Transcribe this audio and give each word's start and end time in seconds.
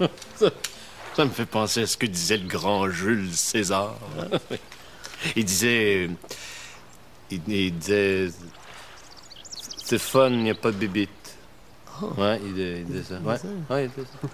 Ça 1.16 1.24
me 1.24 1.30
fait 1.30 1.46
penser 1.46 1.82
à 1.82 1.86
ce 1.86 1.96
que 1.96 2.06
disait 2.06 2.38
le 2.38 2.46
grand 2.46 2.88
Jules 2.88 3.32
César. 3.34 3.96
il 5.36 5.44
disait. 5.44 6.08
Il, 7.30 7.40
il 7.48 7.76
disait. 7.76 8.28
C'est 9.84 9.98
fun, 9.98 10.30
il 10.30 10.42
n'y 10.44 10.50
a 10.50 10.54
pas 10.54 10.70
de 10.70 10.76
bébite. 10.76 11.10
Ouais, 12.16 12.40
il, 12.44 12.58
il 12.58 12.84
disait 12.86 13.02
ça. 13.02 13.18
Ouais, 13.18 13.36
ouais, 13.70 13.84
il 13.84 13.90
disait 13.90 14.06
ça. 14.06 14.28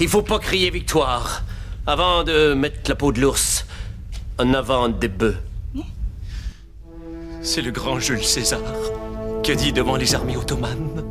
Il 0.00 0.08
faut 0.08 0.22
pas 0.22 0.38
crier 0.38 0.70
victoire 0.70 1.42
avant 1.86 2.24
de 2.24 2.54
mettre 2.54 2.88
la 2.88 2.94
peau 2.96 3.12
de 3.12 3.20
l'ours 3.20 3.66
en 4.38 4.52
avant 4.54 4.88
des 4.88 5.08
bœufs. 5.08 5.36
C'est 7.42 7.60
le 7.60 7.70
grand 7.70 8.00
Jules 8.00 8.24
César 8.24 8.60
qui 9.42 9.52
a 9.52 9.54
dit 9.54 9.72
devant 9.72 9.96
les 9.96 10.14
armées 10.14 10.36
ottomanes. 10.36 11.03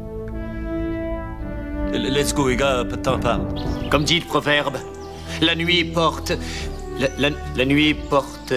Let's 1.94 2.34
go, 2.34 2.48
les 2.50 2.56
gars, 2.56 2.84
pas 2.90 2.96
de 2.96 3.02
temps. 3.02 3.20
Comme 3.90 4.04
dit 4.04 4.20
le 4.20 4.26
proverbe, 4.26 4.78
la 5.42 5.56
nuit 5.56 5.84
porte. 5.86 6.34
La, 7.00 7.08
la- 7.20 7.36
la 7.56 7.66
nuit 7.66 7.94
porte. 7.94 8.54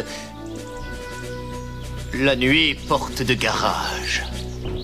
La 2.15 2.35
nuit 2.37 2.75
porte 2.89 3.23
de 3.23 3.35
garage. 3.35 4.25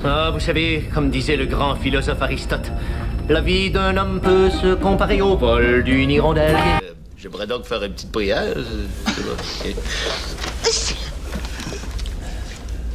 Ah, 0.05 0.31
vous 0.33 0.41
savez, 0.41 0.85
comme 0.93 1.11
disait 1.11 1.37
le 1.37 1.47
grand 1.47 1.77
philosophe 1.77 2.21
Aristote, 2.21 2.71
la 3.29 3.41
vie 3.41 3.71
d'un 3.71 3.97
homme 3.97 4.21
peut 4.21 4.51
se 4.51 4.75
comparer 4.75 5.23
au 5.23 5.37
vol 5.37 5.83
d'une 5.85 6.11
hirondelle. 6.11 6.57
Euh, 6.57 6.93
J'aimerais 7.17 7.47
donc 7.47 7.65
faire 7.65 7.83
une 7.85 7.93
petite 7.93 8.13
prière. 8.13 8.43
euh. 8.57 8.85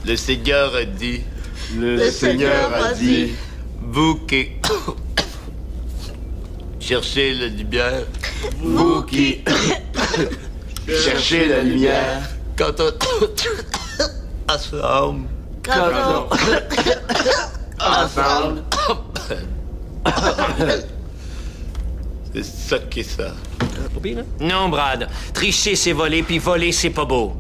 Le 0.06 0.15
Seigneur 0.15 0.75
a 0.75 0.83
dit. 0.86 1.21
Le 1.77 2.10
Seigneur 2.12 2.74
a 2.74 2.94
dit, 2.94 3.31
qui. 4.27 4.48
Cherchez 6.88 7.34
la 7.34 7.48
lumière. 7.48 8.04
vous 8.62 9.01
qui 9.01 9.44
cherchez 10.88 11.50
la 11.50 11.62
lumière, 11.62 12.22
Quand 12.57 12.80
on. 12.80 12.94
Ensemble. 14.54 15.28
quand 15.66 15.89
on 15.92 16.30
ensemble, 17.84 18.63
C'est 22.34 22.45
ça 22.45 22.80
qui 22.89 23.01
est 23.01 23.04
ça. 23.04 23.34
Non, 24.39 24.69
Brad. 24.69 25.10
Tricher, 25.34 25.75
c'est 25.75 25.92
voler, 25.92 26.24
puis 26.24 26.39
voler, 26.39 26.72
c'est 26.72 26.92
pas 26.92 27.04
beau. 27.04 27.36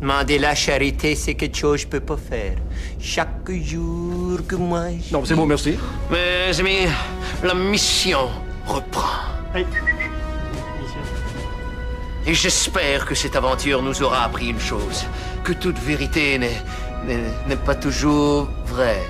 Demander 0.00 0.38
la 0.38 0.54
charité, 0.54 1.14
c'est 1.14 1.34
quelque 1.34 1.58
chose 1.58 1.80
que 1.80 1.82
je 1.82 1.86
peux 1.88 2.00
pas 2.00 2.16
faire. 2.16 2.56
Chaque 2.98 3.50
jour 3.62 4.38
que 4.48 4.56
moi. 4.56 4.84
Non, 5.12 5.22
c'est 5.22 5.34
bon, 5.34 5.44
merci. 5.44 5.76
Mes 6.10 6.58
amis, 6.58 6.86
la 7.44 7.52
mission 7.52 8.30
reprend. 8.66 9.08
Et 12.26 12.34
j'espère 12.34 13.04
que 13.06 13.14
cette 13.14 13.36
aventure 13.36 13.82
nous 13.82 14.02
aura 14.02 14.24
appris 14.24 14.48
une 14.48 14.60
chose 14.60 15.04
que 15.44 15.52
toute 15.52 15.78
vérité 15.78 16.38
n'est- 16.38 17.56
pas 17.64 17.74
toujours 17.76 18.48
vraie. 18.66 19.02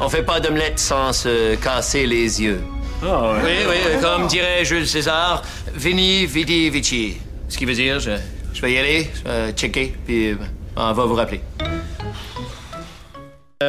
On 0.00 0.08
fait 0.08 0.22
pas 0.22 0.40
d'omelette 0.40 0.78
sans 0.78 1.12
se 1.12 1.56
casser 1.56 2.06
les 2.06 2.40
yeux. 2.42 2.62
Ouais. 3.02 3.08
Oui, 3.44 3.50
oui, 3.68 4.00
comme 4.00 4.26
dirait 4.26 4.64
Jules 4.64 4.86
César, 4.88 5.42
veni, 5.74 6.24
vidi, 6.26 6.70
vici. 6.70 7.16
Ce 7.48 7.58
qui 7.58 7.64
veut 7.66 7.74
dire, 7.74 8.00
je, 8.00 8.12
je 8.54 8.60
vais 8.62 8.72
y 8.72 8.78
aller, 8.78 9.10
je 9.24 9.30
vais 9.30 9.52
checker, 9.52 9.94
puis 10.06 10.30
euh, 10.30 10.36
on 10.76 10.92
va 10.92 11.04
vous 11.04 11.14
rappeler. 11.14 11.40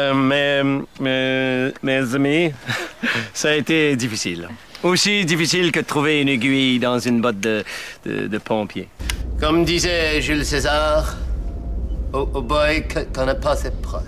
Euh, 0.01 0.81
mais, 0.99 1.71
mes 1.83 2.15
amis, 2.15 2.51
ça 3.33 3.49
a 3.49 3.53
été 3.53 3.95
difficile. 3.95 4.47
Aussi 4.83 5.25
difficile 5.25 5.71
que 5.71 5.79
de 5.79 5.85
trouver 5.85 6.21
une 6.21 6.29
aiguille 6.29 6.79
dans 6.79 6.97
une 6.97 7.21
botte 7.21 7.39
de, 7.39 7.63
de. 8.05 8.39
Comme 9.39 9.63
disait 9.63 10.21
Jules 10.21 10.45
César, 10.45 11.15
oh 12.13 12.25
boy, 12.41 12.83
qu'on 13.13 13.25
n'a 13.25 13.35
pas 13.35 13.55
cette 13.55 13.79
proche. 13.81 14.01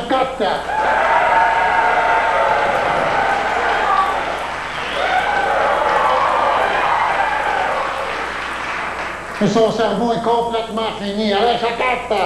Et 9.42 9.48
son 9.48 9.72
cerveau 9.72 10.12
est 10.12 10.22
complètement 10.22 10.92
fini. 11.00 11.32
Allez, 11.32 11.58
Chacotte! 11.58 12.18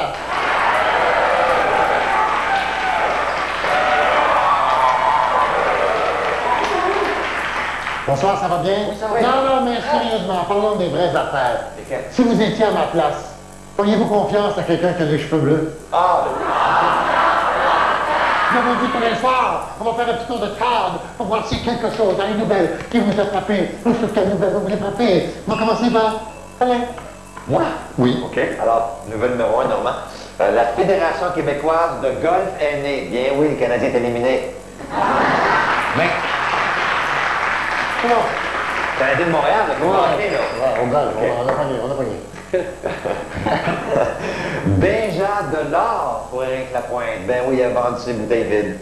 Bonsoir, 8.07 8.39
ça 8.39 8.47
va 8.49 8.59
bien? 8.59 8.73
Oui, 8.91 8.97
ça 9.01 9.07
va. 9.09 9.21
Non, 9.21 9.45
non, 9.49 9.65
mais 9.65 9.81
sérieusement, 9.81 10.45
parlons 10.47 10.77
des 10.77 10.89
vraies 10.89 11.09
affaires. 11.09 11.61
Si 12.11 12.23
vous 12.23 12.41
étiez 12.41 12.67
à 12.67 12.71
ma 12.71 12.87
place, 12.93 13.35
auriez-vous 13.79 14.05
confiance 14.05 14.57
à 14.59 14.63
quelqu'un 14.63 14.93
qui 14.93 15.03
a 15.03 15.07
des 15.07 15.19
cheveux 15.19 15.41
bleus? 15.41 15.79
Ah, 15.93 16.25
de 16.27 16.46
je 18.53 18.59
vous 18.59 18.87
dis 18.87 18.93
les 19.01 19.17
soirs, 19.17 19.69
on 19.81 19.85
va 19.85 19.93
faire 20.05 20.15
un 20.15 20.17
petit 20.19 20.27
tour 20.27 20.39
de 20.39 20.47
table 20.47 20.99
pour 21.17 21.27
voir 21.27 21.47
a 21.49 21.57
quelque 21.59 21.91
chose 21.97 22.17
dans 22.17 22.27
les 22.27 22.35
nouvelles 22.35 22.79
qui 22.91 23.01
vous 23.01 23.21
a 23.21 23.25
frappé. 23.27 23.71
Ou 23.85 23.93
sur 23.95 24.13
quelle 24.15 24.29
nouvelle 24.29 24.53
vous 24.55 24.61
voulez 24.61 24.77
frapper. 24.77 25.27
On 25.49 25.53
va 25.53 25.59
commencer 25.59 25.91
par... 25.91 26.21
Allez. 26.61 26.79
moi? 27.49 27.63
Oui. 27.99 28.23
OK. 28.25 28.39
Alors, 28.63 28.99
nouvelle 29.13 29.33
numéro 29.33 29.61
un, 29.61 29.65
Normand. 29.67 29.91
Euh, 30.41 30.51
la 30.55 30.65
Fédération 30.67 31.27
québécoise 31.35 32.01
de 32.03 32.09
golf 32.23 32.49
est 32.61 32.83
née. 32.83 33.09
Bien 33.11 33.33
oui, 33.37 33.49
le 33.51 33.57
Canadien 33.57 33.89
est 33.89 33.97
éliminé. 33.97 34.55
Mais, 35.97 36.09
Comment? 38.03 38.15
le 38.21 38.99
Canadien 39.05 39.27
de 39.27 39.31
Montréal, 39.33 39.65
le 39.81 39.87
Ouais, 39.87 39.93
hockey, 40.15 40.31
là. 40.31 40.39
ouais, 40.39 40.81
on 40.83 40.87
gagne, 40.87 41.09
on 41.19 41.23
a- 41.25 41.45
on 41.45 41.49
a 41.49 41.53
pogné, 41.53 41.79
on 41.83 41.91
a 41.91 41.95
pogné. 41.95 42.17
Benja 44.67 45.43
de 45.51 45.71
l'or 45.71 46.29
pour 46.31 46.45
Éric 46.45 46.73
Lapointe. 46.73 47.27
Ben 47.27 47.43
oui, 47.49 47.57
il 47.59 47.65
a 47.65 47.69
vendu 47.71 48.01
ses 48.01 48.13
bouteilles 48.13 48.45
vides. 48.45 48.79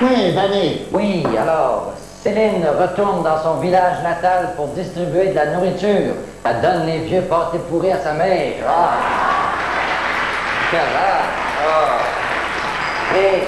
Oui, 0.00 0.32
Danny. 0.34 0.86
Oui, 0.90 1.24
alors, 1.38 1.92
Céline 2.22 2.66
retourne 2.80 3.22
dans 3.22 3.40
son 3.40 3.60
village 3.60 4.02
natal 4.02 4.54
pour 4.56 4.66
distribuer 4.68 5.28
de 5.28 5.34
la 5.34 5.46
nourriture. 5.46 6.14
Elle 6.44 6.60
donne 6.60 6.86
les 6.86 6.98
vieux 7.00 7.22
pâtés 7.22 7.58
pourris 7.70 7.92
à 7.92 7.98
sa 7.98 8.14
mère. 8.14 8.54
Ah! 8.68 8.98
Ah! 10.74 11.98
Et 13.16 13.42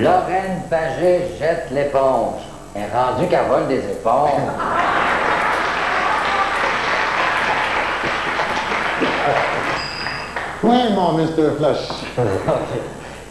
Lorraine 0.00 0.62
Pagé 0.70 1.22
jette 1.40 1.68
l'éponge. 1.72 2.51
Est 2.74 2.88
rendue 2.94 3.26
qu'elle 3.28 3.46
vole 3.46 3.68
des 3.68 3.78
éponges. 3.78 4.30
Oui, 10.64 10.78
mon 10.94 11.14
Mr. 11.14 11.56
Flush. 11.58 11.88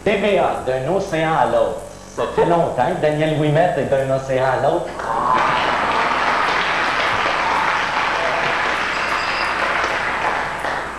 TVA, 0.03 0.63
d'un 0.65 0.93
océan 0.93 1.31
à 1.41 1.45
l'autre. 1.45 1.79
Ça 2.13 2.23
fait 2.35 2.45
longtemps 2.45 2.89
que 2.93 3.01
Daniel 3.01 3.39
Ouimet 3.39 3.73
est 3.77 3.85
d'un 3.85 4.13
océan 4.13 4.43
à 4.43 4.67
l'autre. 4.67 4.87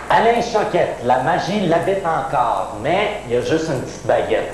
Alain 0.09 0.41
Choquette, 0.41 0.97
la 1.05 1.19
magie 1.19 1.67
l'habite 1.67 2.03
encore, 2.03 2.77
mais 2.81 3.21
il 3.27 3.33
y 3.33 3.37
a 3.37 3.41
juste 3.41 3.67
une 3.69 3.81
petite 3.81 4.07
baguette. 4.07 4.53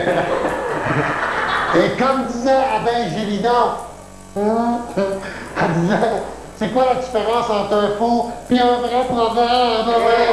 Et 1.76 1.90
comme 1.98 2.24
disait 2.26 2.50
Abbé 2.50 3.10
Gélidan, 3.16 3.76
hein, 4.36 4.78
elle 4.96 5.72
disait, 5.80 5.96
c'est 6.56 6.68
quoi 6.72 6.84
la 6.94 7.00
différence 7.00 7.48
entre 7.48 7.74
un 7.74 7.96
faux 7.98 8.30
et 8.50 8.58
un 8.58 8.80
vrai 8.80 9.04
proverbe? 9.08 9.88
ouais? 9.88 10.28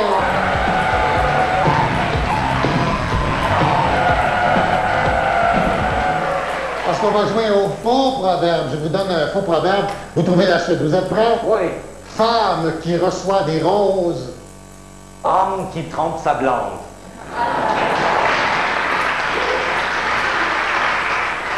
Parce 6.86 7.00
qu'on 7.00 7.12
va 7.12 7.27
jouer 7.27 7.50
au 7.51 7.69
faux 7.83 8.12
proverbe. 8.19 8.67
Je 8.71 8.77
vous 8.77 8.89
donne 8.89 9.12
un 9.12 9.27
faux 9.27 9.41
proverbe. 9.41 9.86
Vous 10.15 10.24
trouvez 10.24 10.47
la 10.47 10.59
suite. 10.59 10.81
Vous 10.81 10.95
êtes 10.95 11.09
prêts? 11.09 11.39
Oui. 11.45 11.69
Femme 12.07 12.74
qui 12.81 12.97
reçoit 12.97 13.43
des 13.43 13.62
roses. 13.62 14.31
Homme 15.24 15.67
qui 15.74 15.83
trompe 15.83 16.17
sa 16.24 16.33
blonde. 16.36 16.79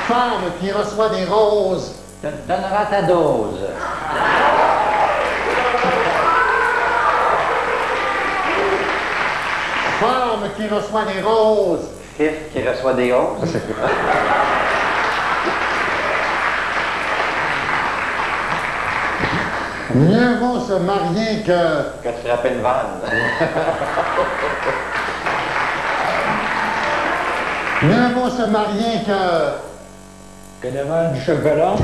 Femme 0.10 0.52
qui 0.60 0.72
reçoit 0.72 1.10
des 1.10 1.26
roses. 1.26 1.94
Tu 2.20 2.28
te 2.28 2.48
donneras 2.48 2.86
ta 2.90 3.04
dose. 3.04 3.60
Femme 10.00 10.50
qui 10.58 10.68
reçoit 10.68 11.06
des 11.14 11.22
roses. 11.22 11.90
Fif 12.18 12.32
qui 12.52 12.68
reçoit 12.68 12.96
des 12.96 13.14
roses. 13.14 13.56
Mieux 19.94 20.40
vaut 20.40 20.60
se 20.60 20.74
marier 20.74 21.44
que... 21.46 21.84
Que 22.04 22.10
tu 22.10 22.28
frappes 22.28 22.46
une 22.46 22.62
vanne. 22.64 23.00
Mieux 27.84 28.14
vaut 28.16 28.30
se 28.32 28.50
marier 28.50 29.04
que... 29.06 29.69
Que 30.62 30.68
devant 30.68 31.14
du 31.14 31.22
chocolat. 31.22 31.76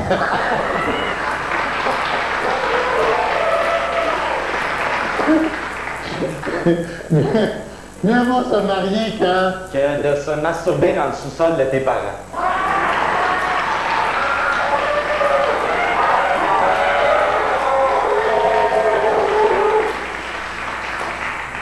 Mieux 8.04 8.24
vaut 8.24 8.44
se 8.44 8.60
marier 8.66 9.12
que... 9.18 9.72
que 9.72 10.02
de 10.02 10.16
se 10.20 10.30
masturber 10.42 10.92
dans 10.92 11.06
le 11.06 11.12
sous-sol 11.12 11.56
de 11.56 11.64
tes 11.64 11.80
parents. 11.80 11.96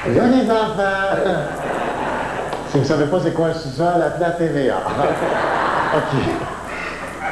Les 0.06 0.50
enfants... 0.50 1.16
Si 2.70 2.78
vous 2.78 2.84
savez 2.84 3.06
pas 3.06 3.18
c'est 3.22 3.32
quoi 3.32 3.46
un 3.46 3.54
sous-sol, 3.54 4.02
appelez 4.02 4.26
la 4.26 4.30
TVA. 4.32 4.78
OK. 5.96 6.53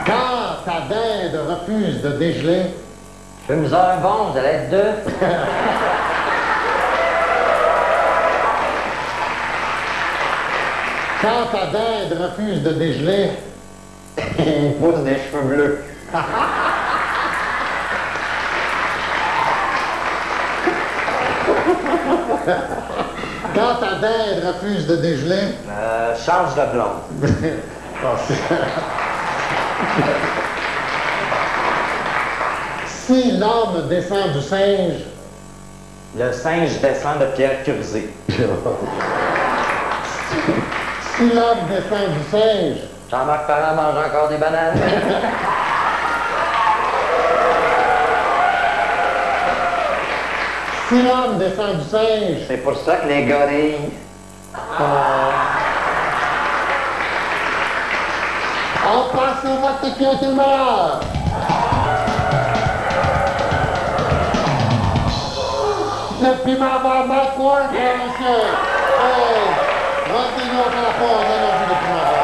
Quand 0.06 0.64
ta 0.64 0.80
dinde 0.88 1.36
refuse 1.48 2.02
de 2.02 2.10
dégeler, 2.18 2.62
Fume-en 3.46 3.74
un 3.76 3.96
bon, 3.96 4.30
vous 4.30 4.38
allez 4.38 4.48
être 4.48 4.70
deux. 4.70 4.92
quand 11.20 11.46
ta 11.52 11.66
dinde 11.66 12.18
refuse 12.20 12.62
de 12.62 12.70
dégeler, 12.72 13.30
Il 14.38 14.74
pousse 14.74 15.00
des 15.04 15.16
cheveux 15.16 15.42
bleus. 15.42 15.84
quand 23.54 23.74
ta 23.80 23.94
dinde 24.00 24.44
refuse 24.46 24.86
de 24.86 24.96
dégeler, 24.96 25.54
Euh, 25.70 26.14
change 26.16 26.54
de 26.54 26.72
blonde. 26.72 27.00
Si 33.06 33.32
l'homme 33.38 33.88
descend 33.88 34.32
du 34.32 34.40
singe, 34.40 35.02
Le 36.16 36.32
singe 36.32 36.80
descend 36.80 37.18
de 37.20 37.26
Pierre 37.36 37.62
Curzé. 37.64 38.10
si 38.28 38.38
l'homme 41.34 41.66
descend 41.68 42.08
du 42.12 42.22
singe, 42.30 42.76
Jean-Marc 43.10 43.46
Parent 43.46 43.74
mange 43.74 43.96
encore 44.06 44.28
des 44.28 44.36
bananes. 44.36 44.76
si 50.88 51.02
l'homme 51.02 51.38
descend 51.38 51.78
du 51.78 51.84
singe, 51.88 52.38
C'est 52.48 52.58
pour 52.58 52.76
ça 52.76 52.96
que 52.96 53.08
les 53.08 53.24
gorilles. 53.24 53.90
on 54.54 54.58
passe 59.42 59.50
au 59.50 59.56
vote 59.60 59.96
qui 59.96 60.04
a 60.06 60.12
été 60.12 60.26
le 60.26 60.34
meilleur. 60.34 61.00
Le 66.22 66.30
piment 66.44 66.78
va 66.82 67.04
Mike 67.06 67.38
Ward, 67.38 67.70
hein, 67.72 67.94
monsieur. 68.06 68.42
Hey, 69.02 69.46
revenez-nous 70.08 70.60
à 70.60 70.64
la 70.82 70.92
pause, 70.98 71.26
allons-y, 71.34 71.66
le 71.68 71.74
piment 71.82 72.06
va. 72.10 72.20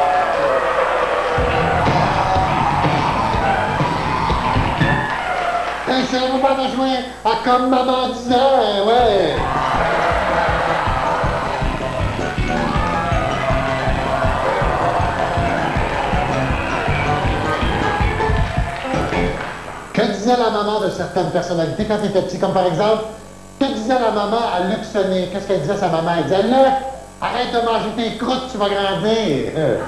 Hey, 5.92 6.00
c'est 6.08 6.20
le 6.20 6.26
moment 6.32 6.54
de 6.62 6.66
jouer 6.76 6.96
à 7.24 7.26
comme 7.44 7.66
maman 7.70 8.08
disait, 8.10 8.82
ouais. 8.86 9.57
Disait 20.28 20.42
la 20.42 20.50
maman 20.50 20.80
de 20.80 20.90
certaines 20.90 21.30
personnalités 21.30 21.86
quand 21.86 21.96
il 22.02 22.10
était 22.10 22.20
petit, 22.22 22.38
comme 22.38 22.52
par 22.52 22.66
exemple, 22.66 23.04
que 23.58 23.64
disait 23.64 23.78
disait 23.78 23.98
la 23.98 24.10
maman 24.10 24.40
à 24.54 24.60
Luc 24.68 24.84
Sonné? 24.84 25.30
Qu'est-ce 25.32 25.48
qu'elle 25.48 25.60
disait 25.60 25.72
à 25.72 25.76
sa 25.76 25.88
maman? 25.88 26.10
Elle 26.18 26.24
disait, 26.24 26.42
Luc, 26.42 26.74
arrête 27.22 27.50
de 27.52 27.60
manger 27.64 27.88
tes 27.96 28.18
croûtes, 28.18 28.50
tu 28.52 28.58
vas 28.58 28.68
grandir. 28.68 29.52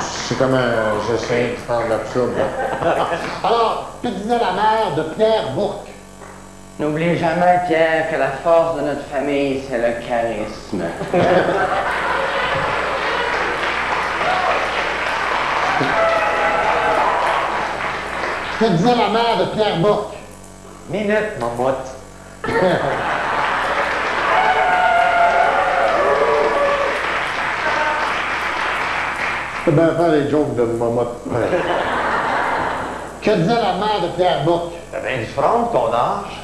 C'est 0.00 0.36
comme 0.36 0.54
un... 0.54 0.98
J'essaie 1.08 1.52
de 1.52 1.56
faire 1.58 1.86
l'absurde. 1.88 2.32
Alors, 3.44 3.92
que 4.02 4.08
disait 4.08 4.38
la 4.38 4.52
mère 4.52 4.96
de 4.96 5.02
Pierre 5.14 5.52
Bourque? 5.54 5.86
N'oublie 6.80 7.16
jamais, 7.16 7.60
Pierre, 7.68 8.10
que 8.10 8.16
la 8.16 8.32
force 8.42 8.74
de 8.76 8.80
notre 8.82 9.04
famille, 9.04 9.62
c'est 9.68 9.78
le 9.78 9.92
charisme. 10.06 10.82
Que 18.58 18.64
disait 18.64 18.96
la 18.96 19.08
mère 19.10 19.36
de 19.38 19.44
Pierre 19.54 19.76
Bourque? 19.80 20.14
Minute, 20.88 21.38
mammouth. 21.38 21.74
Je 29.58 29.70
peux 29.70 29.72
bien 29.72 29.94
faire 29.94 30.08
les 30.08 30.30
jokes 30.30 30.54
de 30.54 30.62
maman. 30.62 31.04
Que 33.20 33.30
disait 33.30 33.54
la 33.54 33.74
mère 33.74 34.00
de 34.04 34.08
Pierre 34.16 34.44
Bourque? 34.44 34.72
T'as 34.90 35.00
bien 35.00 35.18
du 35.18 35.26
front, 35.26 35.64
ton 35.72 35.92
âge. 35.92 36.40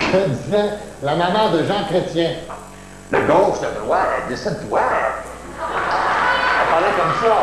Que 0.00 0.28
disait 0.28 0.70
la 1.02 1.16
maman 1.16 1.50
de 1.50 1.64
Jean 1.64 1.84
Chrétien? 1.88 2.30
De 3.10 3.18
gauche, 3.18 3.60
de 3.60 3.80
droite, 3.84 4.26
décide-toi. 4.28 4.80
Comme 7.02 7.28
ça. 7.28 7.34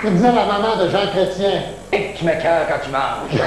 Que 0.00 0.08
disait 0.08 0.32
la 0.32 0.46
maman 0.46 0.76
de 0.76 0.88
Jean 0.88 1.06
Chrétien? 1.10 1.62
Et 1.92 2.14
tu 2.16 2.24
m'écœures 2.24 2.66
quand 2.68 2.78
tu 2.82 2.90
manges. 2.90 3.42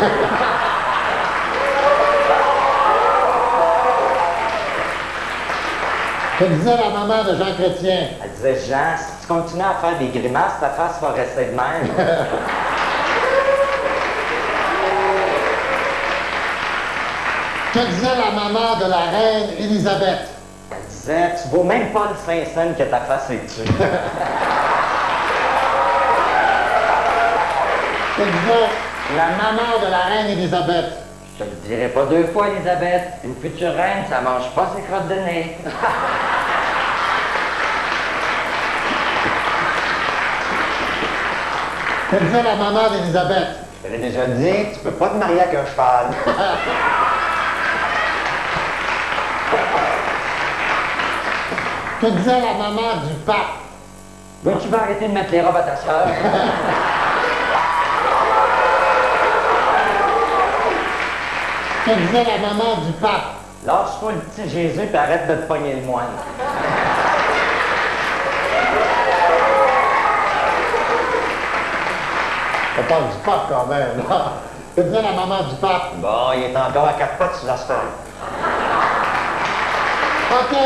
Que 6.37 6.45
disait 6.45 6.77
la 6.77 6.89
maman 6.97 7.25
de 7.25 7.35
Jean 7.35 7.53
Chrétien? 7.53 8.11
Elle 8.23 8.31
disait, 8.31 8.55
Jean, 8.69 8.95
si 8.95 9.21
tu 9.21 9.27
continues 9.27 9.61
à 9.61 9.75
faire 9.81 9.97
des 9.99 10.07
grimaces, 10.07 10.53
ta 10.61 10.69
face 10.69 11.01
va 11.01 11.09
rester 11.11 11.47
de 11.47 11.51
même. 11.51 11.89
Que 17.79 17.85
disait 17.85 18.07
la 18.17 18.31
maman 18.31 18.75
de 18.77 18.89
la 18.89 18.97
reine 19.09 19.51
Élisabeth? 19.57 20.27
Elle 20.69 20.77
disait, 20.89 21.35
tu 21.41 21.47
vaux 21.47 21.63
même 21.63 21.93
pas 21.93 22.09
le 22.09 22.15
Saint-Saëns 22.25 22.75
que 22.77 22.83
ta 22.83 22.99
face 22.99 23.29
est 23.29 23.37
dessus. 23.37 23.61
Que 28.17 28.23
disait 28.23 28.67
la 29.15 29.27
maman 29.27 29.79
de 29.81 29.89
la 29.89 29.99
reine 29.99 30.27
Élisabeth? 30.27 30.91
Je 31.37 31.43
te 31.45 31.49
le 31.49 31.55
dirai 31.65 31.87
pas 31.87 32.03
deux 32.07 32.25
fois, 32.33 32.49
Elisabeth. 32.49 33.13
Une 33.23 33.35
future 33.37 33.73
reine, 33.73 34.03
ça 34.09 34.19
mange 34.19 34.49
pas 34.53 34.73
ses 34.75 34.81
crottes 34.81 35.07
de 35.07 35.15
nez. 35.15 35.57
Que 42.11 42.15
disait 42.17 42.43
la 42.43 42.55
maman 42.55 42.89
d'Élisabeth? 42.89 43.47
Je 43.85 43.91
l'ai 43.91 43.99
déjà 43.99 44.25
dit, 44.25 44.73
tu 44.73 44.79
peux 44.79 44.91
pas 44.91 45.09
te 45.09 45.15
marier 45.15 45.39
avec 45.39 45.55
un 45.55 45.65
cheval. 45.65 46.07
Que 51.99 52.07
disait 52.07 52.39
la 52.39 52.53
maman 52.53 52.95
du 53.05 53.13
pape? 53.25 53.35
Ben, 54.43 54.57
tu 54.57 54.69
vas 54.69 54.83
arrêter 54.83 55.07
de 55.09 55.13
mettre 55.13 55.31
les 55.33 55.41
robes 55.41 55.57
à 55.57 55.63
ta 55.63 55.75
sœur. 55.75 56.07
Que 61.85 61.91
disait 61.91 62.23
la 62.23 62.37
maman 62.47 62.75
du 62.85 62.91
pape? 62.93 63.33
Lâche-toi 63.65 64.11
le 64.11 64.19
petit 64.19 64.49
Jésus 64.49 64.81
et 64.93 64.95
arrête 64.95 65.27
de 65.27 65.35
te 65.35 65.47
pogner 65.47 65.73
le 65.73 65.81
moine. 65.81 66.05
On 72.77 72.83
parle 72.83 73.03
du 73.09 73.17
pape 73.25 73.45
quand 73.49 73.65
même, 73.65 74.03
là. 74.07 74.33
Que 74.75 74.81
disait 74.81 75.01
la 75.01 75.11
maman 75.13 75.43
du 75.49 75.55
pape? 75.55 75.95
Bon, 75.95 76.31
il 76.35 76.43
est 76.43 76.55
encore 76.55 76.87
à 76.89 76.93
quatre 76.93 77.17
pattes 77.17 77.35
sur 77.37 77.47
l'asphalte. 77.47 77.79
OK, 80.31 80.57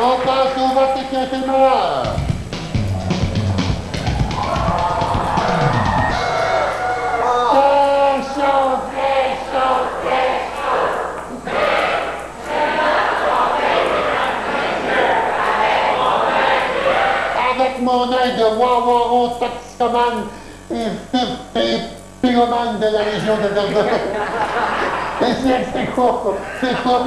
on 0.00 0.16
passe 0.24 0.56
au 0.56 0.74
vote 0.74 0.98
chaud. 8.34 8.78
Avec 17.50 17.82
mon 17.82 18.12
œil 18.12 18.36
de 18.36 18.56
wawaron 18.56 19.30
toxicomane 19.30 20.26
et, 20.70 21.58
et, 21.58 21.78
pyromane 22.22 22.78
de 22.78 22.86
la 22.86 22.98
région 23.00 23.36
de 23.36 23.48
Verdun. 23.48 23.86
Et 25.22 25.34
c'est 25.72 25.94
quoi? 25.94 26.34
C'est 26.60 26.82
quoi, 26.82 27.04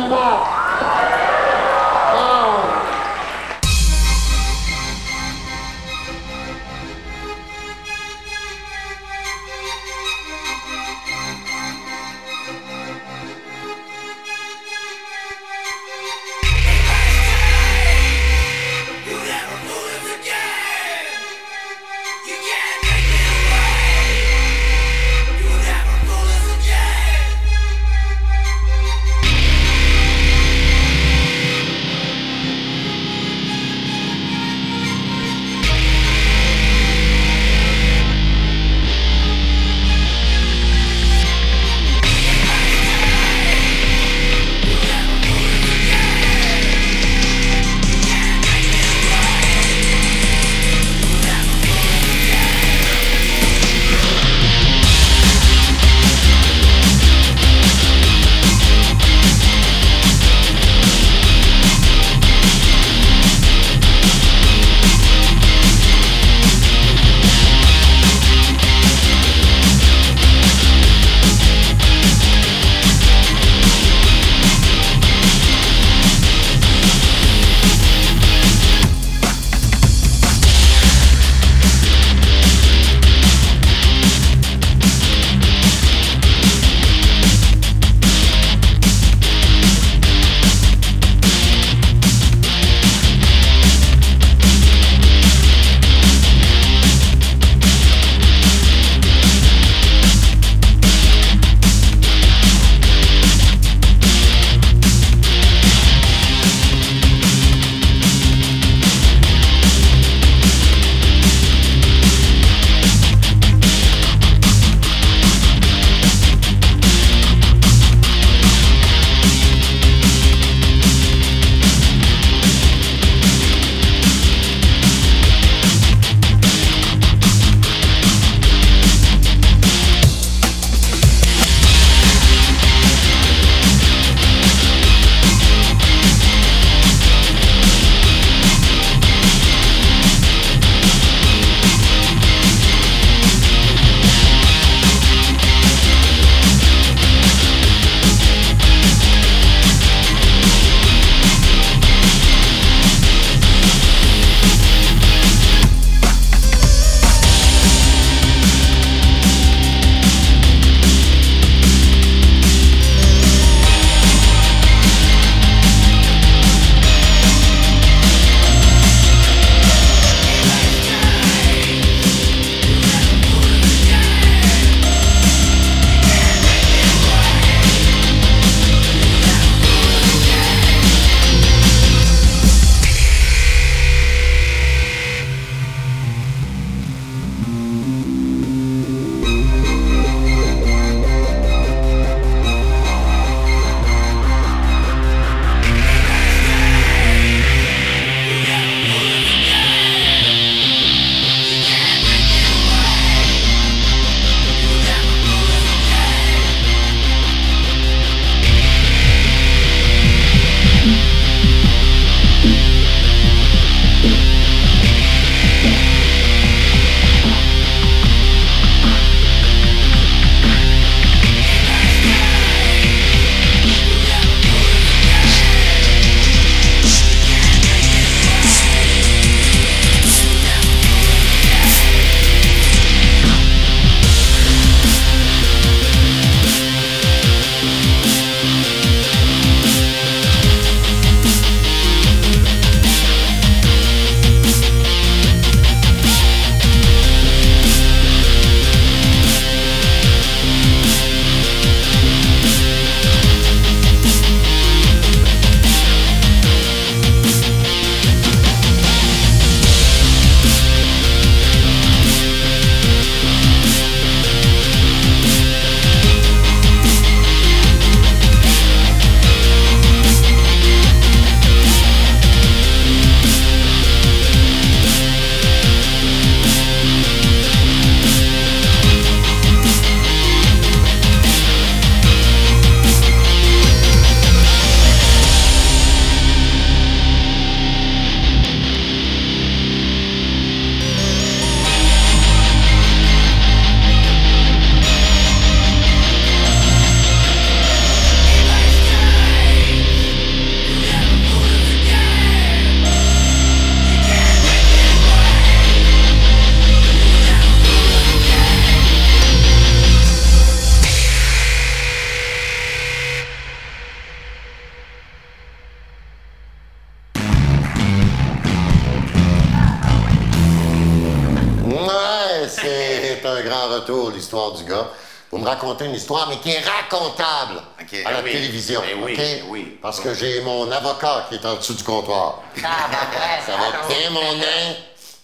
Une 325.79 325.95
histoire, 325.95 326.27
mais 326.29 326.37
qui 326.39 326.51
est 326.51 326.59
racontable 326.63 327.61
à 328.05 328.11
la 328.11 328.17
ben 328.17 328.25
oui. 328.25 328.31
télévision. 328.31 328.81
Ben 328.81 328.99
oui, 329.03 329.15
ben 329.15 329.43
oui. 329.47 329.79
Parce 329.81 329.99
que 329.99 330.13
j'ai 330.13 330.41
mon 330.41 330.69
avocat 330.71 331.25
qui 331.29 331.35
est 331.35 331.45
en 331.45 331.55
dessous 331.55 331.73
du 331.73 331.83
comptoir. 331.83 332.41
Ça 332.55 333.51
va 333.57 333.87
bien, 333.87 334.09
mon 334.11 334.35
nain? 334.35 334.75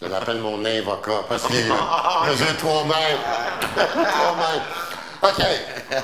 Je 0.02 0.08
l'appelle 0.08 0.38
mon 0.38 0.58
nain 0.58 0.80
avocat 0.80 1.24
parce 1.28 1.44
qu'il 1.44 1.66
mesure 1.66 2.58
3 2.58 2.84
mètres. 2.86 3.22
3 3.76 4.36
mètres. 4.36 4.66
OK. 5.24 6.02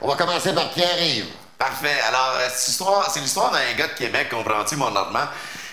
On 0.00 0.08
va 0.08 0.14
commencer 0.16 0.52
par 0.54 0.70
Pierre-Yves. 0.70 1.26
Parfait. 1.58 1.96
Alors, 2.06 2.34
euh, 2.36 2.48
cette 2.54 2.68
histoire, 2.68 3.10
c'est 3.10 3.20
l'histoire 3.20 3.50
d'un 3.50 3.72
gars 3.76 3.88
de 3.88 3.92
Québec, 3.94 4.28
comprends-tu, 4.30 4.76
mon 4.76 4.90
Normand? 4.90 5.26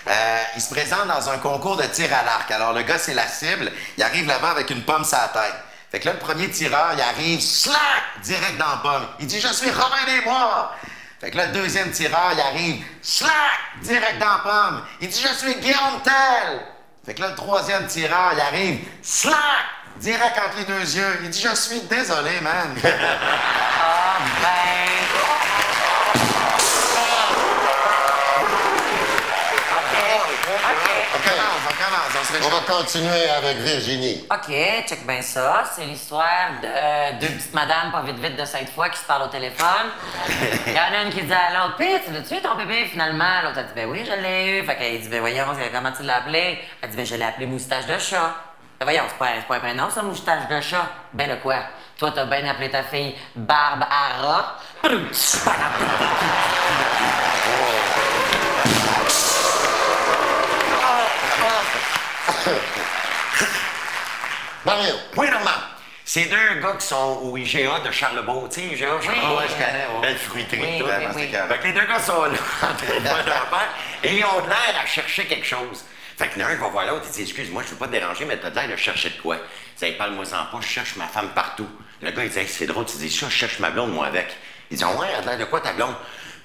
Euh, 0.08 0.42
il 0.56 0.60
se 0.62 0.70
présente 0.74 1.06
dans 1.06 1.28
un 1.30 1.38
concours 1.38 1.76
de 1.76 1.84
tir 1.84 2.08
à 2.12 2.24
l'arc. 2.24 2.50
Alors, 2.50 2.72
le 2.72 2.82
gars, 2.82 2.98
c'est 2.98 3.14
la 3.14 3.26
cible. 3.28 3.70
Il 3.96 4.02
arrive 4.02 4.26
là-bas 4.26 4.50
avec 4.50 4.70
une 4.70 4.82
pomme 4.82 5.04
sur 5.04 5.16
la 5.18 5.28
tête. 5.28 5.54
Fait 5.96 6.00
que 6.00 6.08
là, 6.08 6.12
le 6.12 6.18
premier 6.18 6.50
tireur, 6.50 6.90
il 6.92 7.00
arrive, 7.00 7.40
slack, 7.40 8.20
direct 8.22 8.58
dans 8.58 8.68
la 8.68 8.76
pomme. 8.82 9.06
Il 9.18 9.26
dit, 9.26 9.40
je 9.40 9.48
suis 9.48 9.70
Robin 9.70 10.04
des 10.06 10.20
Bois. 10.20 10.76
Fait 11.18 11.30
que 11.30 11.38
là, 11.38 11.46
le 11.46 11.52
deuxième 11.52 11.90
tireur, 11.90 12.32
il 12.34 12.40
arrive, 12.42 12.84
slack, 13.00 13.32
direct 13.80 14.18
dans 14.18 14.26
la 14.26 14.38
pomme. 14.40 14.82
Il 15.00 15.08
dit, 15.08 15.22
je 15.26 15.34
suis 15.34 15.54
Guillaume 15.54 16.02
Tell. 16.04 16.66
Fait 17.06 17.14
que 17.14 17.22
là, 17.22 17.28
le 17.28 17.34
troisième 17.34 17.86
tireur, 17.86 18.32
il 18.34 18.40
arrive, 18.42 18.80
slack, 19.00 19.38
direct 19.96 20.38
entre 20.38 20.58
les 20.58 20.64
deux 20.64 20.96
yeux. 20.96 21.20
Il 21.22 21.30
dit, 21.30 21.40
je 21.40 21.54
suis 21.54 21.80
désolé, 21.80 22.40
man. 22.42 22.76
Ah, 23.88 24.18
ben. 24.42 25.35
On 30.48 31.18
commence, 31.18 31.62
on 31.64 31.74
commence, 31.74 32.12
on 32.20 32.24
se 32.24 32.46
On 32.46 32.50
va 32.50 32.60
continuer 32.60 33.28
avec 33.30 33.56
Virginie. 33.56 34.24
OK, 34.30 34.54
check 34.86 35.04
bien 35.04 35.20
ça. 35.20 35.64
C'est 35.74 35.84
l'histoire 35.84 36.60
de 36.62 36.68
euh, 36.68 37.10
deux 37.20 37.26
petites 37.26 37.52
madames 37.52 37.90
pas 37.90 38.02
vite 38.02 38.20
vite 38.20 38.36
de 38.36 38.44
cette 38.44 38.70
fois 38.70 38.88
qui 38.88 38.98
se 38.98 39.04
parlent 39.04 39.24
au 39.24 39.28
téléphone. 39.28 39.90
Il 40.66 40.72
y 40.72 40.78
en 40.78 41.00
a 41.00 41.02
une 41.02 41.10
qui 41.10 41.22
dit 41.22 41.32
à 41.32 41.52
l'autre, 41.52 41.76
Pis, 41.76 41.86
tu 42.06 42.12
l'as-tu 42.12 42.40
ton 42.40 42.54
bébé 42.54 42.84
finalement? 42.84 43.42
L'autre 43.42 43.58
a 43.58 43.62
dit, 43.64 43.72
ben 43.74 43.90
oui, 43.90 44.04
je 44.06 44.22
l'ai 44.22 44.60
eu. 44.60 44.64
Fait 44.64 44.76
qu'elle 44.76 45.00
dit, 45.00 45.08
ben 45.08 45.18
voyons, 45.18 45.46
comment 45.72 45.92
tu 45.92 46.04
l'as 46.04 46.18
appelé? 46.18 46.60
Elle 46.80 46.90
dit, 46.90 46.96
ben 46.96 47.06
je 47.06 47.16
l'ai 47.16 47.24
appelé 47.24 47.46
moustache 47.46 47.86
de 47.86 47.98
chat. 47.98 48.32
Ben 48.78 48.84
voyons, 48.84 49.04
c'est 49.08 49.18
pas, 49.18 49.28
c'est 49.36 49.48
pas 49.48 49.56
un 49.56 49.60
prénom, 49.60 49.90
ça, 49.90 50.02
moustache 50.02 50.46
de 50.48 50.60
chat. 50.60 50.86
Ben 51.12 51.28
le 51.28 51.36
quoi? 51.36 51.56
Toi, 51.98 52.12
t'as 52.14 52.26
bien 52.26 52.48
appelé 52.48 52.70
ta 52.70 52.84
fille 52.84 53.16
Barbe 53.34 53.82
à 53.82 54.22
rat. 54.22 54.58
Mario. 64.64 64.94
Oui, 65.16 65.28
Normand. 65.30 65.50
C'est 66.04 66.26
deux 66.26 66.60
gars 66.60 66.76
qui 66.78 66.86
sont 66.86 67.20
au 67.22 67.36
IGA 67.36 67.80
de 67.80 67.90
Charlebourg. 67.90 68.48
Tu 68.48 68.60
sais, 68.60 68.66
IGA, 68.66 69.00
Charlebourg? 69.00 69.42
Je 69.48 69.54
connais, 69.54 69.86
ouais. 69.92 70.00
Belle 70.02 70.18
fruiterie. 70.18 70.60
Oui, 70.60 70.78
tout. 70.78 70.86
oui. 71.16 71.28
Fait 71.28 71.58
que 71.58 71.66
les 71.66 71.72
deux 71.72 71.86
gars 71.86 71.98
sont 71.98 72.24
là, 72.24 72.30
en 72.62 72.74
train 72.74 73.00
de 73.00 73.04
leur 73.04 73.18
affaire, 73.18 73.68
et 74.04 74.16
ils 74.16 74.24
ont 74.24 74.46
l'air 74.46 74.80
à 74.82 74.86
chercher 74.86 75.26
quelque 75.26 75.46
chose. 75.46 75.84
Fait 76.16 76.28
que 76.28 76.38
l'un 76.38 76.54
va 76.54 76.68
voir 76.68 76.86
l'autre, 76.86 77.06
il 77.08 77.12
dit 77.12 77.22
Excuse-moi, 77.22 77.62
je 77.64 77.70
veux 77.70 77.76
pas 77.76 77.88
te 77.88 77.92
déranger, 77.92 78.24
mais 78.24 78.38
t'as 78.38 78.50
l'air 78.50 78.68
de 78.68 78.76
chercher 78.76 79.10
de 79.10 79.20
quoi 79.20 79.38
il 79.82 79.96
parle-moi 79.96 80.24
sans 80.24 80.44
pas, 80.46 80.58
je 80.60 80.66
cherche 80.66 80.96
ma 80.96 81.06
femme 81.06 81.30
partout. 81.34 81.68
Le 82.00 82.10
gars, 82.10 82.24
il 82.24 82.30
dit 82.30 82.38
Hey, 82.38 82.48
C'est 82.48 82.66
drôle, 82.66 82.86
tu 82.86 82.96
dis 82.96 83.10
ça, 83.10 83.26
je 83.28 83.34
cherche 83.34 83.58
ma 83.58 83.70
blonde, 83.70 83.92
moi, 83.92 84.06
avec. 84.06 84.34
Il 84.70 84.78
dit 84.78 84.84
Ouais, 84.84 85.08
elle 85.12 85.28
a 85.28 85.32
l'air 85.32 85.38
de 85.38 85.44
quoi 85.44 85.60
ta 85.60 85.72
blonde? 85.72 85.94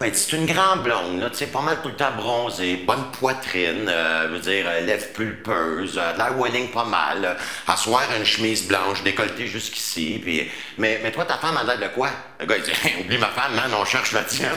Ben, 0.02 0.12
c'est 0.16 0.36
une 0.36 0.48
grande 0.48 0.82
blonde, 0.82 1.22
là, 1.22 1.30
tu 1.30 1.38
sais, 1.38 1.46
pas 1.46 1.62
mal 1.62 1.78
tout 1.84 1.90
le 1.90 1.96
temps 1.96 2.10
bronzée, 2.18 2.78
bonne 2.88 3.12
poitrine, 3.12 3.88
euh, 3.88 4.30
je 4.30 4.34
veux 4.34 4.40
dire, 4.40 4.66
euh, 4.68 4.82
lèvres 4.82 5.14
pulpeuses, 5.14 5.96
euh, 5.96 6.14
de 6.14 6.18
l'air 6.18 6.36
welling 6.40 6.72
pas 6.72 6.86
mal, 6.86 7.24
euh, 7.24 7.34
asseoir 7.72 8.02
une 8.18 8.26
chemise 8.26 8.68
blanche, 8.68 9.04
décolletée 9.04 9.46
jusqu'ici, 9.46 10.20
puis... 10.20 10.50
Mais, 10.80 11.00
mais 11.04 11.12
toi, 11.12 11.26
ta 11.26 11.38
femme 11.38 11.56
a 11.56 11.64
l'air 11.64 11.78
de 11.78 11.94
quoi? 11.94 12.10
Le 12.40 12.48
gars, 12.48 12.56
il 12.58 12.64
dit, 12.64 12.72
oublie 13.00 13.20
ma 13.20 13.28
femme, 13.28 13.54
man, 13.54 13.72
on 13.80 13.86
cherche 13.86 14.12
la 14.14 14.24
tienne. 14.24 14.50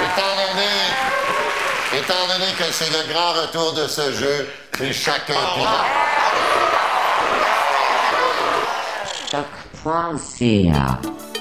Étant 0.00 0.34
donné, 0.34 2.02
étant 2.02 2.26
donné 2.26 2.52
que 2.58 2.72
c'est 2.72 2.90
le 2.90 3.12
grand 3.12 3.32
retour 3.34 3.74
de 3.74 3.86
ce 3.86 4.12
jeu, 4.12 4.48
c'est 4.78 4.94
chacun 4.94 5.34
pilote. 5.54 6.12
Choc.ca. 9.74 11.31